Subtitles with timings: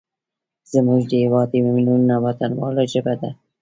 [0.73, 3.29] زموږ د هیواد میلیونونو وطنوالو ژبه ده.